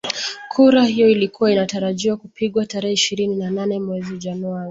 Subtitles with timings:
[0.49, 4.59] Kura hiyo ilikuwa inatarajiwa kupigwa tarehe ishirini na nane mwezi Januari